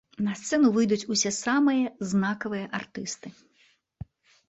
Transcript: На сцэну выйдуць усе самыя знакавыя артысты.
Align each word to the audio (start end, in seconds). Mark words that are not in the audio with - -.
На 0.27 0.33
сцэну 0.39 0.71
выйдуць 0.77 1.07
усе 1.17 1.33
самыя 1.43 1.93
знакавыя 2.15 2.65
артысты. 2.83 3.27